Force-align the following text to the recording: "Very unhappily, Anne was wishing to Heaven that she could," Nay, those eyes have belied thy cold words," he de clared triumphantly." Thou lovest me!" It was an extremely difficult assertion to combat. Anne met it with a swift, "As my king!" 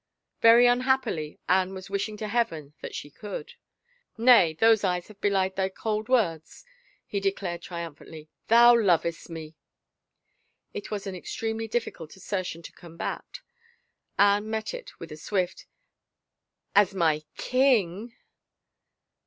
"Very 0.41 0.65
unhappily, 0.65 1.37
Anne 1.47 1.75
was 1.75 1.87
wishing 1.87 2.17
to 2.17 2.27
Heaven 2.27 2.73
that 2.81 2.95
she 2.95 3.11
could," 3.11 3.53
Nay, 4.17 4.55
those 4.55 4.83
eyes 4.83 5.09
have 5.09 5.21
belied 5.21 5.55
thy 5.55 5.69
cold 5.69 6.09
words," 6.09 6.65
he 7.05 7.19
de 7.19 7.31
clared 7.31 7.61
triumphantly." 7.61 8.27
Thou 8.47 8.75
lovest 8.79 9.29
me!" 9.29 9.53
It 10.73 10.89
was 10.89 11.05
an 11.05 11.13
extremely 11.13 11.67
difficult 11.67 12.15
assertion 12.15 12.63
to 12.63 12.71
combat. 12.71 13.41
Anne 14.17 14.49
met 14.49 14.73
it 14.73 14.99
with 14.99 15.11
a 15.11 15.17
swift, 15.17 15.67
"As 16.75 16.95
my 16.95 17.21
king!" 17.37 18.15